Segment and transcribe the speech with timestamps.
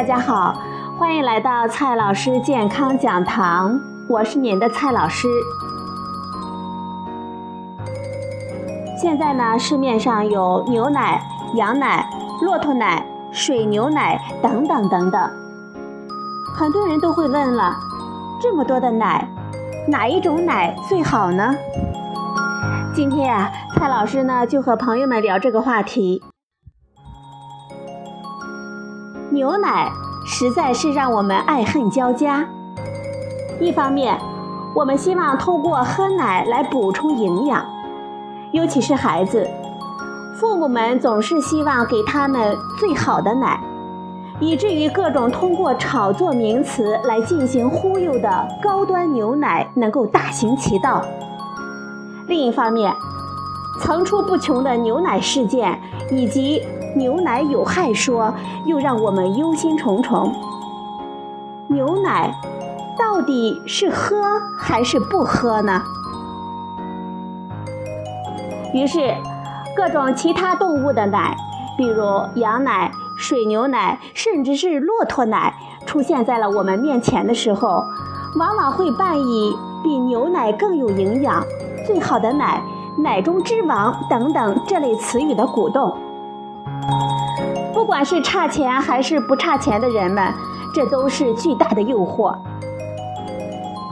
[0.00, 0.54] 大家好，
[0.98, 3.78] 欢迎来到蔡老师健康讲堂，
[4.08, 5.28] 我是您的蔡老师。
[8.98, 11.20] 现在呢，市面上有牛奶、
[11.54, 12.08] 羊奶、
[12.40, 15.30] 骆驼奶、水牛奶等等等等，
[16.56, 17.76] 很多人都会问了，
[18.40, 19.28] 这么多的奶，
[19.86, 21.54] 哪一种奶最好呢？
[22.94, 26.22] 今天啊，蔡老师呢就和朋友们聊这个话题。
[29.30, 29.90] 牛奶
[30.24, 32.44] 实在是让我们爱恨交加。
[33.60, 34.18] 一方面，
[34.74, 37.64] 我们希望通过喝奶来补充营养，
[38.52, 39.48] 尤其是孩子，
[40.34, 43.60] 父母们总是希望给他们最好的奶，
[44.40, 51.04] 以至于各种通过炒作名词来进行忽悠的高端牛奶能够大行其道。
[52.26, 52.92] 另一方面，
[53.80, 56.62] 层出不穷的牛奶事件以及
[56.94, 60.30] 牛奶有害说，又让我们忧心忡忡。
[61.68, 62.34] 牛奶
[62.98, 65.82] 到底是喝还是不喝呢？
[68.74, 69.14] 于是，
[69.76, 71.36] 各种其他动物的奶，
[71.76, 75.54] 比如羊奶、水牛奶，甚至是骆驼奶，
[75.86, 77.84] 出现在了我们面前的时候，
[78.36, 81.42] 往往会伴以比牛奶更有营养。
[81.86, 82.62] 最好的奶、
[82.98, 85.96] 奶中之王等等这类词语的鼓动，
[87.90, 90.32] 不管是差钱还是不差钱的人们，
[90.72, 92.32] 这都是巨大的诱惑。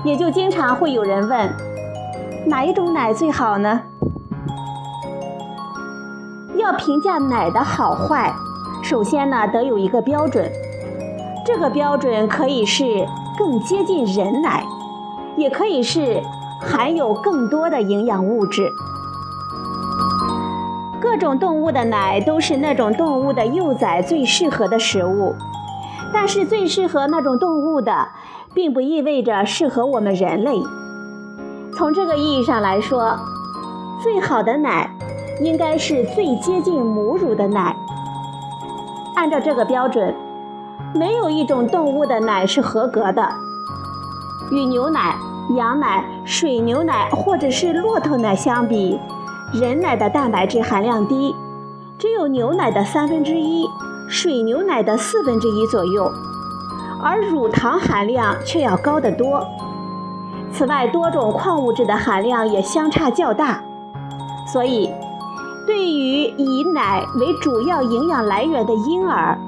[0.05, 1.53] 也就经常会有人问，
[2.47, 3.83] 哪一种奶最好呢？
[6.55, 8.33] 要评价奶的好坏，
[8.85, 10.49] 首先呢得有一个标准，
[11.45, 13.05] 这个标准可以是
[13.37, 14.63] 更接近人奶，
[15.37, 16.23] 也可以是。
[16.61, 18.69] 含有更多的营养物质。
[21.11, 25.35] 各种动物的奶都是那种动物的幼崽最适合的食物，
[26.13, 28.09] 但是最适合那种动物的，
[28.53, 30.61] 并不意味着适合我们人类。
[31.75, 33.19] 从这个意义上来说，
[34.03, 34.91] 最好的奶
[35.41, 37.75] 应该是最接近母乳的奶。
[39.17, 40.15] 按照这个标准，
[40.95, 43.27] 没有一种动物的奶是合格的，
[44.51, 45.17] 与牛奶。
[45.57, 49.01] 羊奶、水牛奶或者是骆驼奶相比，
[49.53, 51.35] 人奶的蛋白质含量低，
[51.99, 53.67] 只有牛奶的三分之一，
[54.07, 56.13] 水牛奶的四分之一左右，
[57.03, 59.43] 而乳糖含量却要高得多。
[60.53, 63.63] 此外，多种矿物质的含量也相差较大，
[64.53, 64.91] 所以，
[65.67, 69.39] 对于以奶为主要营养来源的婴儿，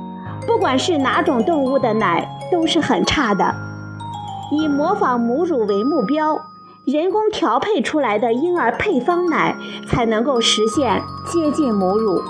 [0.46, 3.54] 不管是哪种动物的奶都是很差的。
[4.50, 6.40] 以模仿母乳为目标，
[6.84, 9.54] 人工调配出来的婴儿配方奶
[9.90, 12.22] 才能够实现接近母乳。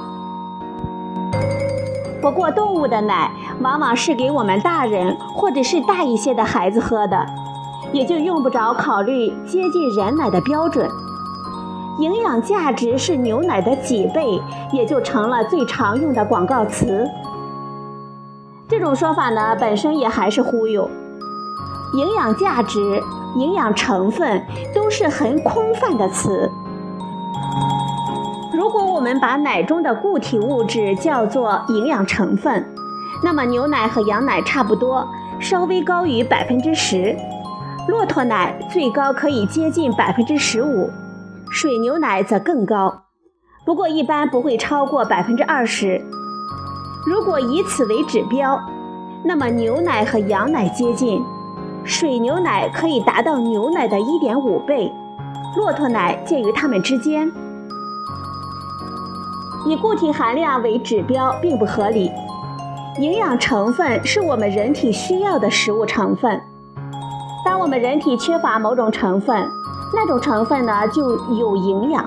[2.22, 7.26] 不过，动物的奶往往是给我们大人或者是大一些的孩子喝的，
[7.92, 10.88] 也就用不着考虑接近人奶的标准。
[11.98, 14.40] 营养价值是牛奶的几倍，
[14.72, 17.06] 也就成了最常用的广告词。
[18.66, 20.88] 这种说法呢，本身也还是忽悠。
[21.94, 23.02] 营养价值、
[23.36, 24.42] 营养成分
[24.74, 26.50] 都是很空泛的词。
[28.60, 32.62] 如果我们把奶中的固体物质叫做营养成分，
[33.24, 35.08] 那么牛奶和羊奶差不多，
[35.40, 37.16] 稍微高于百分之十；
[37.88, 40.90] 骆驼奶最高可以接近百分之十五，
[41.50, 43.04] 水牛奶则更高，
[43.64, 45.98] 不过一般不会超过百分之二十。
[47.06, 48.60] 如果以此为指标，
[49.24, 51.18] 那么牛奶和羊奶接近。
[51.82, 54.92] 水牛奶可以达到牛奶的一点五倍，
[55.56, 57.32] 骆驼奶介于它们之间。
[59.66, 62.10] 以固体含量为指标并不合理。
[62.98, 66.40] 营养成分是我们人体需要的食物成分。
[67.44, 69.48] 当我们人体缺乏某种成分，
[69.94, 72.04] 那种成分呢就有营养。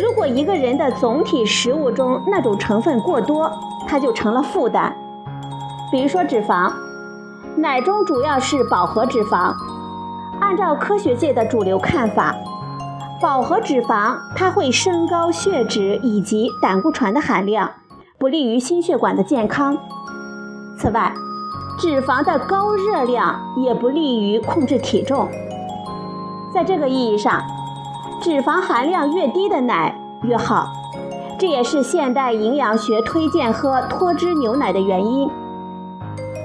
[0.00, 3.50] 如果一个人的总体食物中那种成分过多，
[3.86, 4.94] 它就成了负担。
[5.90, 6.72] 比如说脂肪。
[7.54, 9.52] 奶中主要是饱和脂肪，
[10.40, 12.34] 按照科学界的主流看法，
[13.22, 17.70] 饱和脂肪它会升高血脂以及胆固醇的含量，
[18.18, 19.78] 不利于心血管的健康。
[20.76, 21.14] 此外，
[21.78, 25.28] 脂肪的高热量也不利于控制体重。
[26.52, 27.40] 在这个意义上，
[28.20, 30.72] 脂肪含量越低的奶越好，
[31.38, 35.30] 这也是现代营养学推荐喝脱脂牛奶的原因。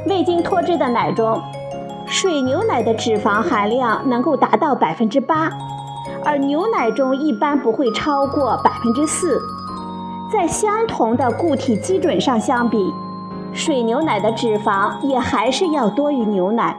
[0.05, 1.41] 未经脱脂的奶中，
[2.05, 5.49] 水牛奶的脂肪含量能够达到百分之八，
[6.25, 9.41] 而牛奶中一般不会超过百分之四。
[10.31, 12.93] 在相同的固体基准上相比，
[13.53, 16.77] 水牛奶的脂肪也还是要多于牛奶。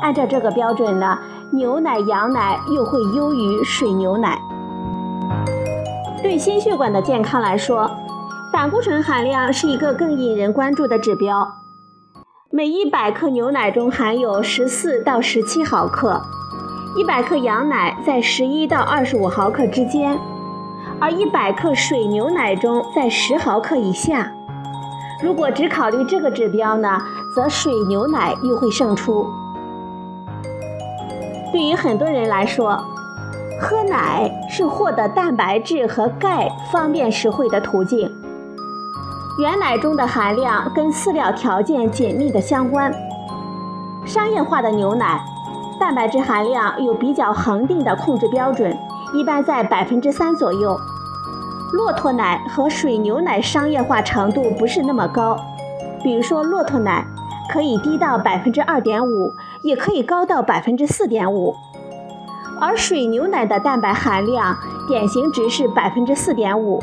[0.00, 1.18] 按照这个标准呢，
[1.52, 4.38] 牛奶、羊奶又会优于水牛奶。
[6.22, 7.90] 对心血管的健康来说，
[8.52, 11.48] 胆固醇含量是一个更引人关注的指标。
[12.50, 16.22] 每一百克牛奶中含有十四到十七毫克，
[16.96, 20.18] 一百克羊奶在十一到二十五毫克之间，
[21.00, 24.32] 而一百克水牛奶中在十毫克以下。
[25.22, 26.98] 如果只考虑这个指标呢，
[27.34, 29.26] 则水牛奶又会胜出。
[31.52, 32.78] 对于很多人来说，
[33.60, 38.10] 喝奶是获得蛋白质和钙方便实惠的途径。
[39.40, 42.92] 原奶中的含量跟饲料条件紧密的相关。
[44.04, 45.20] 商业化的牛奶，
[45.78, 48.76] 蛋白质含量有比较恒定的控制标准，
[49.14, 50.78] 一般在百分之三左右。
[51.72, 55.36] 骆驼奶和水牛奶商业化程度不是那么高，
[56.02, 57.06] 比如说骆驼奶
[57.52, 61.54] 可以低到百分之二点五，也可以高到百分之四点五，
[62.60, 64.56] 而水牛奶的蛋白含量
[64.88, 66.82] 典型值是百分之四点五。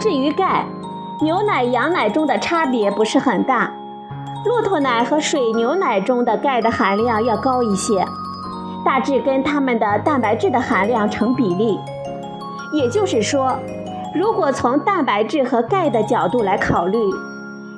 [0.00, 0.66] 至于钙，
[1.20, 3.72] 牛奶、羊奶中的差别不是很大，
[4.44, 8.04] 骆驼奶和水牛奶中的钙的含量要高一些，
[8.84, 11.78] 大致跟它们的蛋白质的含量成比例。
[12.72, 13.56] 也就是说，
[14.14, 16.98] 如果从蛋白质和钙的角度来考虑，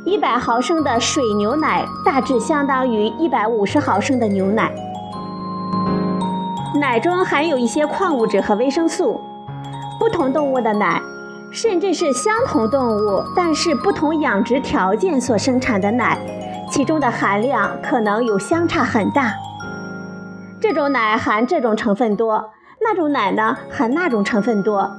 [0.05, 4.72] 一百毫升的水牛奶大致相当于一百五十毫升的牛奶。
[6.81, 9.20] 奶中含有一些矿物质和维生素，
[9.99, 11.00] 不同动物的奶，
[11.50, 16.19] 甚至是相同动物但是不同养殖条件所生产的奶，
[16.70, 19.34] 其中的含量可能有相差很大。
[20.61, 22.50] 这种奶含这种成分多。
[22.81, 24.90] 那种奶呢，含那种成分多，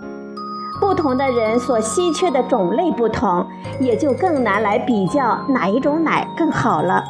[0.80, 3.46] 不同的人所稀缺的种类不同，
[3.80, 7.04] 也就更难来比较哪一种奶更好了。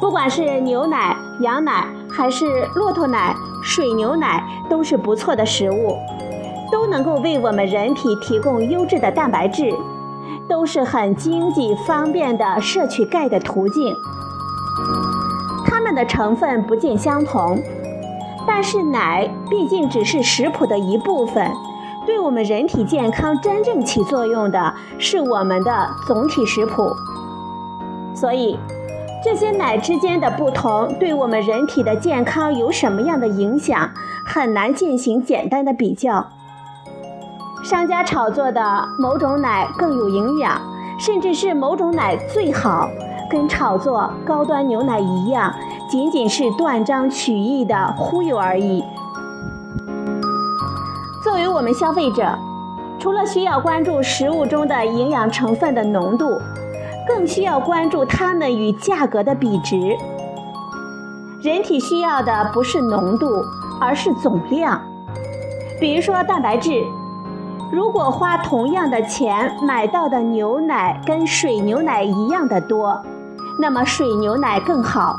[0.00, 5.94] 不管是牛奶、羊奶，还是骆驼奶、水牛奶，都是不错的食物，
[6.72, 9.70] 都能够为我们人体提供优质的蛋白质，
[10.50, 13.94] 都是很经济方便的摄取钙的途径。
[15.64, 17.58] 它们的成分不尽相同。
[18.46, 21.52] 但是奶毕竟只是食谱的一部分，
[22.04, 26.90] 对我们人体健康真正起作用的是我们的总体食谱。
[28.14, 28.58] 所以，
[29.22, 33.90] 这些奶之间的不同对我们人体的健康有什么样的影响，
[34.24, 36.30] 很难进行简单的比较。
[37.62, 40.58] 商家炒作的某种奶更有营养，
[40.98, 42.88] 甚至是某种奶最好，
[43.30, 45.54] 跟炒作高端牛奶一样。
[45.88, 48.82] 仅仅是断章取义的忽悠而已。
[51.22, 52.38] 作为我们消费者，
[52.98, 56.40] 除了需要关注食物中的营养成分的浓度，
[57.06, 59.96] 更需要关注它们与价格的比值。
[61.42, 63.44] 人体需要的不是浓度，
[63.80, 64.80] 而是总量。
[65.80, 66.70] 比如说蛋白质，
[67.72, 73.00] 如果花同样的钱买到的牛奶跟水牛奶一样的多，
[73.60, 75.16] 那么水牛奶更好。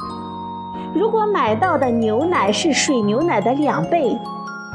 [0.94, 4.20] 如果买到的牛奶是水牛奶的两倍，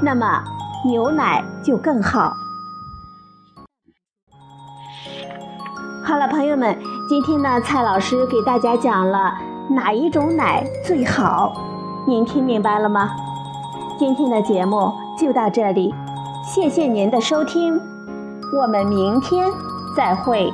[0.00, 0.42] 那么
[0.86, 2.32] 牛奶就更好。
[6.02, 9.34] 好了，朋友们，今天呢，蔡老师给大家讲了
[9.68, 11.52] 哪一种奶最好，
[12.06, 13.10] 您听明白了吗？
[13.98, 15.94] 今天的节目就到这里，
[16.46, 17.78] 谢谢您的收听，
[18.56, 19.50] 我们明天
[19.96, 20.48] 再会。